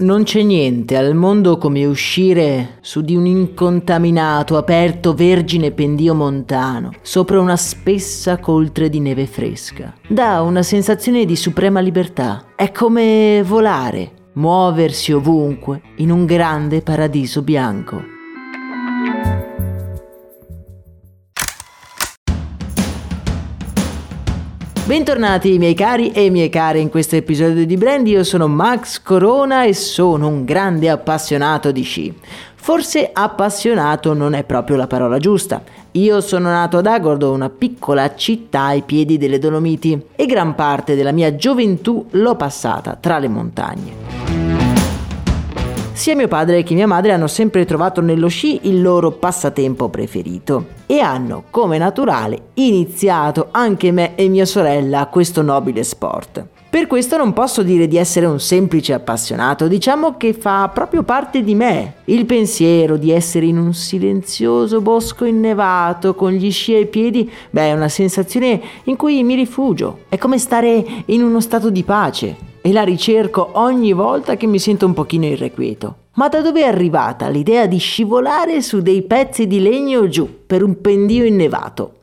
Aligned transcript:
Non 0.00 0.22
c'è 0.22 0.42
niente 0.42 0.96
al 0.96 1.14
mondo 1.14 1.58
come 1.58 1.84
uscire 1.84 2.78
su 2.80 3.02
di 3.02 3.16
un 3.16 3.26
incontaminato, 3.26 4.56
aperto, 4.56 5.12
vergine 5.12 5.72
pendio 5.72 6.14
montano, 6.14 6.90
sopra 7.02 7.38
una 7.38 7.56
spessa 7.56 8.38
coltre 8.38 8.88
di 8.88 8.98
neve 8.98 9.26
fresca. 9.26 9.92
Dà 10.08 10.40
una 10.40 10.62
sensazione 10.62 11.26
di 11.26 11.36
suprema 11.36 11.80
libertà. 11.80 12.46
È 12.56 12.72
come 12.72 13.42
volare, 13.44 14.12
muoversi 14.34 15.12
ovunque, 15.12 15.82
in 15.96 16.10
un 16.10 16.24
grande 16.24 16.80
paradiso 16.80 17.42
bianco. 17.42 18.19
Bentornati 24.90 25.56
miei 25.56 25.74
cari 25.74 26.10
e 26.10 26.30
miei 26.30 26.48
care 26.48 26.80
in 26.80 26.90
questo 26.90 27.14
episodio 27.14 27.64
di 27.64 27.76
Brand, 27.76 28.08
io 28.08 28.24
sono 28.24 28.48
Max 28.48 29.00
Corona 29.00 29.62
e 29.62 29.72
sono 29.72 30.26
un 30.26 30.44
grande 30.44 30.90
appassionato 30.90 31.70
di 31.70 31.82
sci. 31.82 32.12
Forse 32.56 33.08
appassionato 33.12 34.14
non 34.14 34.32
è 34.32 34.42
proprio 34.42 34.76
la 34.76 34.88
parola 34.88 35.18
giusta. 35.18 35.62
Io 35.92 36.20
sono 36.20 36.48
nato 36.48 36.78
ad 36.78 36.86
Agordo, 36.86 37.30
una 37.30 37.50
piccola 37.50 38.16
città 38.16 38.62
ai 38.62 38.82
piedi 38.82 39.16
delle 39.16 39.38
Dolomiti, 39.38 40.06
e 40.16 40.26
gran 40.26 40.56
parte 40.56 40.96
della 40.96 41.12
mia 41.12 41.36
gioventù 41.36 42.06
l'ho 42.10 42.34
passata 42.34 42.98
tra 43.00 43.20
le 43.20 43.28
montagne. 43.28 44.19
Sia 45.92 46.16
mio 46.16 46.28
padre 46.28 46.62
che 46.62 46.74
mia 46.74 46.86
madre 46.86 47.12
hanno 47.12 47.26
sempre 47.26 47.66
trovato 47.66 48.00
nello 48.00 48.28
sci 48.28 48.60
il 48.62 48.80
loro 48.80 49.10
passatempo 49.10 49.90
preferito 49.90 50.66
e 50.86 51.00
hanno, 51.00 51.44
come 51.50 51.76
naturale, 51.76 52.50
iniziato 52.54 53.48
anche 53.50 53.92
me 53.92 54.14
e 54.14 54.28
mia 54.28 54.46
sorella 54.46 55.00
a 55.00 55.06
questo 55.06 55.42
nobile 55.42 55.84
sport. 55.84 56.46
Per 56.70 56.86
questo 56.86 57.16
non 57.16 57.32
posso 57.32 57.62
dire 57.62 57.86
di 57.88 57.96
essere 57.96 58.26
un 58.26 58.38
semplice 58.38 58.92
appassionato, 58.94 59.66
diciamo 59.66 60.16
che 60.16 60.32
fa 60.32 60.70
proprio 60.72 61.02
parte 61.02 61.42
di 61.42 61.54
me. 61.54 61.94
Il 62.04 62.24
pensiero 62.24 62.96
di 62.96 63.10
essere 63.10 63.46
in 63.46 63.58
un 63.58 63.74
silenzioso 63.74 64.80
bosco 64.80 65.24
innevato 65.24 66.14
con 66.14 66.30
gli 66.30 66.50
sci 66.50 66.74
ai 66.74 66.86
piedi, 66.86 67.30
beh, 67.50 67.70
è 67.70 67.72
una 67.72 67.88
sensazione 67.88 68.60
in 68.84 68.96
cui 68.96 69.22
mi 69.24 69.34
rifugio. 69.34 70.02
È 70.08 70.16
come 70.16 70.38
stare 70.38 70.84
in 71.06 71.22
uno 71.24 71.40
stato 71.40 71.68
di 71.70 71.82
pace 71.82 72.49
e 72.60 72.72
la 72.72 72.82
ricerco 72.82 73.50
ogni 73.54 73.92
volta 73.92 74.36
che 74.36 74.46
mi 74.46 74.58
sento 74.58 74.86
un 74.86 74.94
pochino 74.94 75.26
irrequieto. 75.26 75.96
Ma 76.14 76.28
da 76.28 76.40
dove 76.40 76.62
è 76.62 76.66
arrivata 76.66 77.28
l'idea 77.28 77.66
di 77.66 77.78
scivolare 77.78 78.60
su 78.62 78.80
dei 78.80 79.02
pezzi 79.02 79.46
di 79.46 79.60
legno 79.60 80.08
giù 80.08 80.28
per 80.46 80.62
un 80.62 80.80
pendio 80.80 81.24
innevato? 81.24 81.99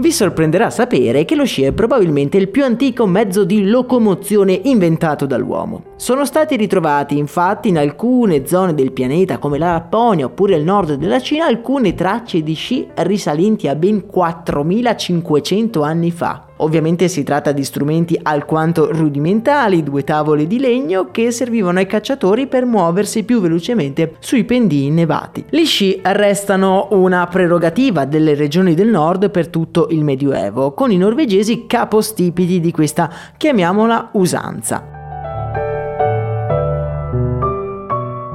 Vi 0.00 0.12
sorprenderà 0.12 0.70
sapere 0.70 1.26
che 1.26 1.34
lo 1.34 1.44
sci 1.44 1.62
è 1.62 1.72
probabilmente 1.72 2.38
il 2.38 2.48
più 2.48 2.64
antico 2.64 3.06
mezzo 3.06 3.44
di 3.44 3.68
locomozione 3.68 4.58
inventato 4.64 5.26
dall'uomo. 5.26 5.92
Sono 5.96 6.24
stati 6.24 6.56
ritrovati 6.56 7.18
infatti 7.18 7.68
in 7.68 7.76
alcune 7.76 8.46
zone 8.46 8.72
del 8.72 8.92
pianeta 8.92 9.36
come 9.36 9.58
la 9.58 9.72
Lapponia 9.72 10.24
oppure 10.24 10.56
il 10.56 10.64
nord 10.64 10.94
della 10.94 11.20
Cina 11.20 11.44
alcune 11.44 11.92
tracce 11.92 12.42
di 12.42 12.54
sci 12.54 12.88
risalenti 12.94 13.68
a 13.68 13.74
ben 13.74 14.06
4500 14.06 15.82
anni 15.82 16.10
fa. 16.10 16.49
Ovviamente 16.62 17.08
si 17.08 17.22
tratta 17.22 17.52
di 17.52 17.64
strumenti 17.64 18.18
alquanto 18.22 18.90
rudimentali, 18.92 19.82
due 19.82 20.04
tavole 20.04 20.46
di 20.46 20.58
legno 20.58 21.08
che 21.10 21.30
servivano 21.30 21.78
ai 21.78 21.86
cacciatori 21.86 22.46
per 22.46 22.64
muoversi 22.64 23.24
più 23.24 23.40
velocemente 23.40 24.16
sui 24.18 24.44
pendii 24.44 24.86
innevati. 24.86 25.44
Gli 25.48 25.64
sci 25.64 26.00
restano 26.02 26.88
una 26.90 27.26
prerogativa 27.26 28.04
delle 28.04 28.34
regioni 28.34 28.74
del 28.74 28.88
nord 28.88 29.30
per 29.30 29.48
tutto 29.48 29.88
il 29.90 30.04
Medioevo, 30.04 30.72
con 30.72 30.90
i 30.90 30.96
norvegesi 30.96 31.66
capostipiti 31.66 32.60
di 32.60 32.70
questa, 32.70 33.10
chiamiamola, 33.36 34.10
usanza. 34.12 34.89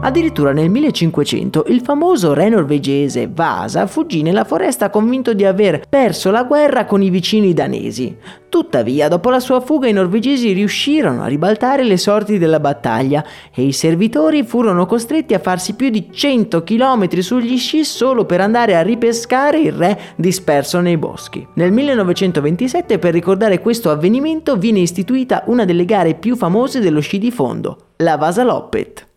Addirittura 0.06 0.52
nel 0.52 0.70
1500 0.70 1.66
il 1.70 1.82
famoso 1.82 2.36
re 2.36 2.48
norvegese 2.48 3.28
Vasa 3.28 3.88
fuggì 3.88 4.22
nella 4.22 4.44
foresta 4.44 4.92
convinto 4.92 5.34
di 5.34 5.44
aver 5.46 5.82
perso 5.90 6.30
la 6.30 6.44
guerra 6.44 6.86
con 6.86 7.02
i 7.02 7.10
vicini 7.10 7.56
danesi. 7.56 8.16
Tuttavia, 8.48 9.08
dopo 9.08 9.32
la 9.32 9.40
sua 9.40 9.62
fuga 9.62 9.88
i 9.88 9.94
norvegesi 9.94 10.52
riuscirono 10.52 11.24
a 11.24 11.26
ribaltare 11.26 11.84
le 11.84 11.98
sorti 11.98 12.38
della 12.38 12.60
battaglia 12.60 13.26
e 13.52 13.64
i 13.64 13.72
servitori 13.72 14.44
furono 14.44 14.86
costretti 14.86 15.34
a 15.34 15.40
farsi 15.40 15.74
più 15.74 15.90
di 15.90 16.10
100 16.12 16.64
km 16.64 17.10
sugli 17.22 17.58
sci 17.58 17.84
solo 17.84 18.26
per 18.26 18.42
andare 18.42 18.76
a 18.76 18.84
ripescare 18.84 19.58
il 19.58 19.72
re 19.72 20.00
disperso 20.18 20.82
nei 20.82 20.98
boschi. 20.98 21.48
Nel 21.56 21.72
1927 21.72 23.00
per 23.00 23.12
ricordare 23.12 23.60
questo 23.60 23.90
avvenimento 23.90 24.56
viene 24.56 24.82
istituita 24.82 25.42
una 25.48 25.66
delle 25.66 25.86
gare 25.86 26.14
più 26.14 26.36
famose 26.36 26.80
dello 26.80 27.00
sci 27.00 27.18
di 27.18 27.32
fondo, 27.32 27.88
la 27.98 28.18
Vasaloppet. 28.18 29.14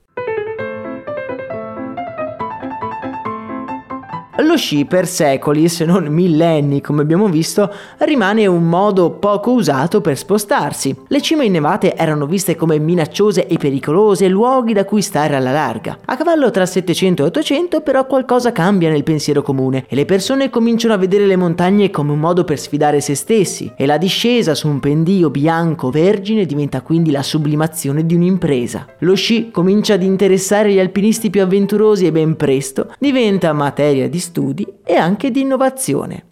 Lo 4.40 4.56
sci 4.56 4.84
per 4.84 5.08
secoli, 5.08 5.68
se 5.68 5.84
non 5.84 6.06
millenni 6.06 6.80
come 6.80 7.02
abbiamo 7.02 7.26
visto, 7.26 7.72
rimane 7.98 8.46
un 8.46 8.68
modo 8.68 9.10
poco 9.10 9.50
usato 9.50 10.00
per 10.00 10.16
spostarsi. 10.16 10.94
Le 11.08 11.20
cime 11.20 11.44
innevate 11.44 11.96
erano 11.96 12.24
viste 12.24 12.54
come 12.54 12.78
minacciose 12.78 13.48
e 13.48 13.56
pericolose, 13.56 14.28
luoghi 14.28 14.72
da 14.72 14.84
cui 14.84 15.02
stare 15.02 15.34
alla 15.34 15.50
larga. 15.50 15.98
A 16.04 16.16
cavallo 16.16 16.52
tra 16.52 16.66
700 16.66 17.24
e 17.24 17.26
800 17.26 17.80
però 17.80 18.06
qualcosa 18.06 18.52
cambia 18.52 18.90
nel 18.90 19.02
pensiero 19.02 19.42
comune 19.42 19.86
e 19.88 19.96
le 19.96 20.04
persone 20.04 20.50
cominciano 20.50 20.94
a 20.94 20.98
vedere 20.98 21.26
le 21.26 21.34
montagne 21.34 21.90
come 21.90 22.12
un 22.12 22.20
modo 22.20 22.44
per 22.44 22.60
sfidare 22.60 23.00
se 23.00 23.16
stessi 23.16 23.72
e 23.76 23.86
la 23.86 23.98
discesa 23.98 24.54
su 24.54 24.68
un 24.68 24.78
pendio 24.78 25.30
bianco 25.30 25.90
vergine 25.90 26.46
diventa 26.46 26.82
quindi 26.82 27.10
la 27.10 27.24
sublimazione 27.24 28.06
di 28.06 28.14
un'impresa. 28.14 28.86
Lo 29.00 29.16
sci 29.16 29.50
comincia 29.50 29.94
ad 29.94 30.04
interessare 30.04 30.72
gli 30.72 30.78
alpinisti 30.78 31.28
più 31.28 31.42
avventurosi 31.42 32.06
e 32.06 32.12
ben 32.12 32.36
presto 32.36 32.94
diventa 33.00 33.52
materia 33.52 34.08
di 34.08 34.26
studi 34.28 34.66
e 34.84 34.94
anche 34.94 35.30
di 35.30 35.40
innovazione. 35.40 36.26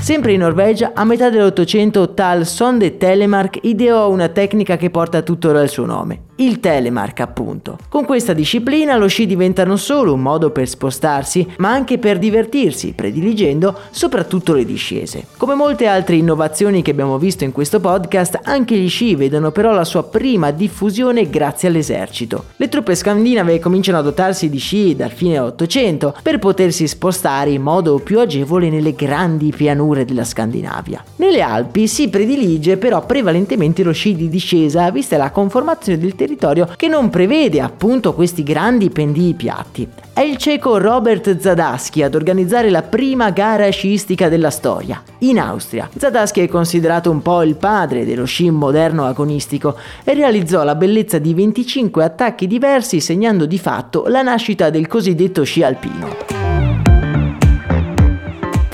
Sempre 0.00 0.32
in 0.32 0.40
Norvegia, 0.40 0.92
a 0.94 1.04
metà 1.04 1.30
dell'Ottocento, 1.30 2.12
tal 2.12 2.44
Sonde 2.44 2.96
Telemark 2.96 3.60
ideò 3.62 4.10
una 4.10 4.28
tecnica 4.28 4.76
che 4.76 4.90
porta 4.90 5.22
tuttora 5.22 5.62
il 5.62 5.68
suo 5.68 5.86
nome, 5.86 6.24
il 6.36 6.60
telemark 6.60 7.20
appunto. 7.20 7.78
Con 7.88 8.04
questa 8.04 8.32
disciplina 8.32 8.96
lo 8.96 9.06
sci 9.06 9.26
diventa 9.26 9.64
non 9.64 9.78
solo 9.78 10.14
un 10.14 10.20
modo 10.20 10.50
per 10.50 10.68
spostarsi, 10.68 11.46
ma 11.58 11.70
anche 11.70 11.98
per 11.98 12.18
divertirsi, 12.18 12.92
prediligendo 12.94 13.78
soprattutto 13.90 14.54
le 14.54 14.64
discese. 14.64 15.26
Come 15.36 15.54
molte 15.54 15.86
altre 15.86 16.16
innovazioni 16.16 16.82
che 16.82 16.90
abbiamo 16.90 17.18
visto 17.18 17.44
in 17.44 17.52
questo 17.52 17.80
podcast, 17.80 18.40
anche 18.42 18.76
gli 18.76 18.88
sci 18.88 19.14
vedono 19.14 19.50
però 19.50 19.72
la 19.72 19.84
sua 19.84 20.04
prima 20.04 20.50
diffusione 20.50 21.28
grazie 21.28 21.68
all'esercito. 21.68 22.46
Le 22.56 22.68
truppe 22.68 22.94
scandinave 22.94 23.58
cominciano 23.58 23.98
a 23.98 24.02
dotarsi 24.02 24.48
di 24.48 24.58
sci 24.58 24.96
dal 24.96 25.10
fine 25.10 25.38
800 25.38 26.16
per 26.22 26.38
potersi 26.38 26.88
spostare 26.88 27.50
in 27.50 27.62
modo 27.62 27.98
più 27.98 28.18
agevole 28.18 28.70
nelle 28.70 28.94
grandi 28.94 29.52
pianure 29.54 30.04
della 30.04 30.24
Scandinavia. 30.24 31.04
Nelle 31.16 31.42
Alpi 31.42 31.86
si 31.86 32.08
predilige 32.08 32.78
però 32.78 33.04
prevalentemente 33.04 33.82
lo 33.82 33.92
sci 33.92 34.14
di 34.14 34.28
discesa, 34.28 34.90
vista 34.90 35.16
la 35.16 35.30
conformazione 35.30 35.98
del 35.98 36.14
territorio 36.14 36.21
territorio 36.22 36.68
che 36.76 36.88
non 36.88 37.10
prevede 37.10 37.60
appunto 37.60 38.14
questi 38.14 38.42
grandi 38.42 38.90
pendii 38.90 39.34
piatti. 39.34 39.88
È 40.12 40.20
il 40.20 40.36
ceco 40.36 40.78
Robert 40.78 41.38
Zadaschi 41.38 42.02
ad 42.02 42.14
organizzare 42.14 42.70
la 42.70 42.82
prima 42.82 43.30
gara 43.30 43.68
sciistica 43.70 44.28
della 44.28 44.50
storia, 44.50 45.02
in 45.18 45.38
Austria. 45.38 45.88
Zadaschi 45.96 46.40
è 46.40 46.48
considerato 46.48 47.10
un 47.10 47.22
po' 47.22 47.42
il 47.42 47.56
padre 47.56 48.04
dello 48.04 48.24
sci 48.24 48.50
moderno 48.50 49.04
agonistico 49.04 49.76
e 50.04 50.14
realizzò 50.14 50.62
la 50.62 50.74
bellezza 50.74 51.18
di 51.18 51.34
25 51.34 52.04
attacchi 52.04 52.46
diversi 52.46 53.00
segnando 53.00 53.46
di 53.46 53.58
fatto 53.58 54.04
la 54.06 54.22
nascita 54.22 54.70
del 54.70 54.86
cosiddetto 54.86 55.42
sci 55.42 55.62
alpino. 55.62 56.41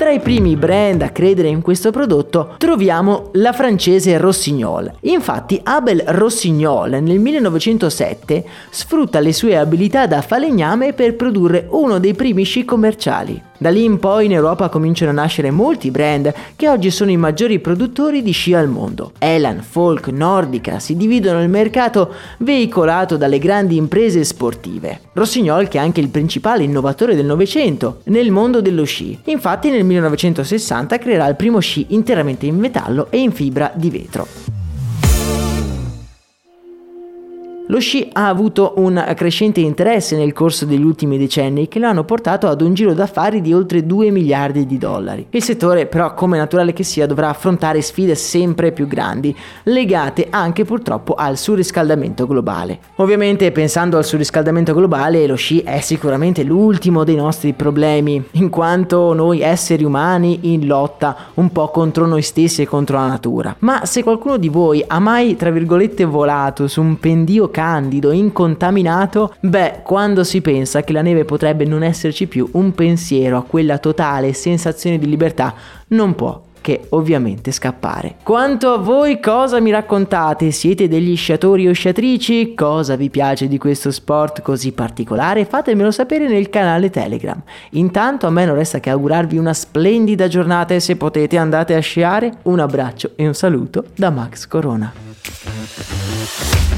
Tra 0.09 0.17
i 0.17 0.23
primi 0.23 0.55
brand 0.55 1.03
a 1.03 1.11
credere 1.11 1.49
in 1.49 1.61
questo 1.61 1.91
prodotto 1.91 2.55
troviamo 2.57 3.29
la 3.33 3.53
francese 3.53 4.17
Rossignol. 4.17 4.91
Infatti 5.01 5.61
Abel 5.63 6.01
Rossignol 6.03 6.97
nel 6.99 7.19
1907 7.19 8.43
sfrutta 8.71 9.19
le 9.19 9.33
sue 9.33 9.55
abilità 9.55 10.07
da 10.07 10.23
falegname 10.23 10.93
per 10.93 11.15
produrre 11.15 11.67
uno 11.69 11.99
dei 11.99 12.15
primi 12.15 12.41
sci 12.41 12.65
commerciali. 12.65 13.48
Da 13.61 13.69
lì 13.69 13.83
in 13.83 13.99
poi 13.99 14.25
in 14.25 14.31
Europa 14.31 14.69
cominciano 14.69 15.11
a 15.11 15.13
nascere 15.13 15.51
molti 15.51 15.91
brand 15.91 16.33
che 16.55 16.69
oggi 16.69 16.89
sono 16.89 17.11
i 17.11 17.17
maggiori 17.17 17.59
produttori 17.59 18.21
di 18.21 18.31
sci 18.31 18.53
al 18.53 18.69
mondo. 18.69 19.11
Elan, 19.19 19.61
Folk, 19.61 20.07
Nordica 20.07 20.79
si 20.79 20.95
dividono 20.95 21.43
il 21.43 21.49
mercato 21.49 22.13
veicolato 22.37 23.17
dalle 23.17 23.37
grandi 23.37 23.75
imprese 23.75 24.23
sportive. 24.23 25.01
Rossignol 25.11 25.67
che 25.67 25.77
è 25.77 25.81
anche 25.81 25.99
il 25.99 26.07
principale 26.07 26.63
innovatore 26.63 27.15
del 27.15 27.25
Novecento 27.25 27.99
nel 28.05 28.31
mondo 28.31 28.61
dello 28.61 28.85
sci. 28.85 29.19
Infatti 29.25 29.69
nel 29.69 29.83
1960 29.83 30.97
creerà 30.97 31.27
il 31.27 31.35
primo 31.35 31.59
sci 31.59 31.87
interamente 31.89 32.45
in 32.45 32.57
metallo 32.57 33.07
e 33.09 33.19
in 33.19 33.33
fibra 33.33 33.73
di 33.75 33.89
vetro. 33.89 34.38
Lo 37.71 37.79
sci 37.79 38.09
ha 38.13 38.27
avuto 38.27 38.73
un 38.77 39.13
crescente 39.15 39.59
interesse 39.59 40.17
nel 40.17 40.33
corso 40.33 40.65
degli 40.65 40.83
ultimi 40.83 41.19
decenni 41.19 41.67
che 41.67 41.77
lo 41.77 41.85
hanno 41.85 42.03
portato 42.03 42.47
ad 42.47 42.61
un 42.61 42.73
giro 42.73 42.95
d'affari 42.95 43.41
di 43.41 43.53
oltre 43.53 43.85
2 43.85 44.09
miliardi 44.09 44.65
di 44.65 44.79
dollari. 44.79 45.27
Il 45.29 45.43
settore 45.43 45.85
però, 45.85 46.15
come 46.15 46.39
naturale 46.39 46.73
che 46.73 46.81
sia, 46.81 47.05
dovrà 47.05 47.29
affrontare 47.29 47.83
sfide 47.83 48.15
sempre 48.15 48.71
più 48.71 48.87
grandi, 48.87 49.37
legate 49.65 50.29
anche 50.31 50.65
purtroppo 50.65 51.13
al 51.13 51.37
surriscaldamento 51.37 52.25
globale. 52.25 52.79
Ovviamente 52.95 53.51
pensando 53.51 53.97
al 53.97 54.05
surriscaldamento 54.05 54.73
globale, 54.73 55.27
lo 55.27 55.35
sci 55.35 55.59
è 55.59 55.79
sicuramente 55.79 56.41
l'ultimo 56.41 57.03
dei 57.03 57.17
nostri 57.17 57.53
problemi, 57.53 58.19
in 58.31 58.49
quanto 58.49 59.13
noi 59.13 59.41
esseri 59.41 59.83
umani 59.83 60.53
in 60.53 60.65
lotta 60.65 61.15
un 61.35 61.51
po' 61.51 61.67
contro 61.67 62.07
noi 62.07 62.23
stessi 62.23 62.63
e 62.63 62.65
contro 62.65 62.97
la 62.97 63.05
natura. 63.05 63.55
Ma 63.59 63.85
se 63.85 64.01
qualcuno 64.01 64.37
di 64.37 64.49
voi 64.49 64.83
ha 64.87 64.97
mai, 64.97 65.35
tra 65.35 65.51
virgolette, 65.51 66.03
volato 66.05 66.67
su 66.67 66.81
un 66.81 66.97
pendio 66.97 67.51
candido, 67.59 68.13
incontaminato, 68.13 69.35
beh, 69.41 69.81
quando 69.83 70.23
si 70.23 70.39
pensa 70.39 70.81
che 70.81 70.93
la 70.93 71.01
neve 71.01 71.25
potrebbe 71.25 71.65
non 71.65 71.83
esserci 71.83 72.25
più, 72.25 72.47
un 72.53 72.73
pensiero 72.73 73.37
a 73.37 73.43
quella 73.43 73.79
totale 73.79 74.31
sensazione 74.31 74.97
di 74.97 75.09
libertà 75.09 75.53
non 75.87 76.15
può 76.15 76.41
che 76.61 76.85
ovviamente 76.89 77.51
scappare. 77.51 78.15
Quanto 78.23 78.71
a 78.71 78.77
voi 78.77 79.19
cosa 79.19 79.59
mi 79.59 79.71
raccontate? 79.71 80.51
Siete 80.51 80.87
degli 80.87 81.17
sciatori 81.17 81.67
o 81.67 81.73
sciatrici? 81.73 82.53
Cosa 82.53 82.95
vi 82.95 83.09
piace 83.09 83.49
di 83.49 83.57
questo 83.57 83.91
sport 83.91 84.41
così 84.41 84.71
particolare? 84.71 85.43
Fatemelo 85.43 85.91
sapere 85.91 86.29
nel 86.29 86.49
canale 86.49 86.89
Telegram. 86.89 87.41
Intanto 87.71 88.25
a 88.25 88.29
me 88.29 88.45
non 88.45 88.55
resta 88.55 88.79
che 88.79 88.89
augurarvi 88.89 89.37
una 89.37 89.53
splendida 89.53 90.29
giornata 90.29 90.73
e 90.73 90.79
se 90.79 90.95
potete 90.95 91.37
andate 91.37 91.75
a 91.75 91.79
sciare. 91.79 92.37
Un 92.43 92.59
abbraccio 92.59 93.11
e 93.17 93.27
un 93.27 93.33
saluto 93.33 93.83
da 93.95 94.09
Max 94.11 94.47
Corona. 94.47 96.77